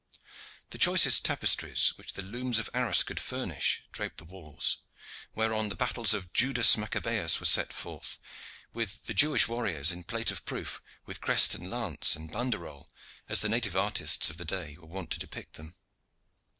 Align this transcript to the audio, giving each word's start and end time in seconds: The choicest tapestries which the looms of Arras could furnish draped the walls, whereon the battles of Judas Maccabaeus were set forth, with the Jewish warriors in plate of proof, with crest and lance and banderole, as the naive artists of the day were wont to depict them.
The 0.71 0.79
choicest 0.79 1.23
tapestries 1.25 1.89
which 1.95 2.13
the 2.13 2.23
looms 2.23 2.57
of 2.57 2.71
Arras 2.73 3.03
could 3.03 3.19
furnish 3.19 3.83
draped 3.91 4.17
the 4.17 4.25
walls, 4.25 4.77
whereon 5.35 5.69
the 5.69 5.75
battles 5.75 6.15
of 6.15 6.33
Judas 6.33 6.75
Maccabaeus 6.75 7.39
were 7.39 7.45
set 7.45 7.71
forth, 7.71 8.17
with 8.73 9.03
the 9.03 9.13
Jewish 9.13 9.47
warriors 9.47 9.91
in 9.91 10.03
plate 10.03 10.31
of 10.31 10.43
proof, 10.43 10.81
with 11.05 11.21
crest 11.21 11.53
and 11.53 11.69
lance 11.69 12.15
and 12.15 12.31
banderole, 12.31 12.89
as 13.29 13.41
the 13.41 13.49
naive 13.49 13.75
artists 13.75 14.31
of 14.31 14.37
the 14.37 14.43
day 14.45 14.75
were 14.75 14.87
wont 14.87 15.11
to 15.11 15.19
depict 15.19 15.53
them. 15.53 15.75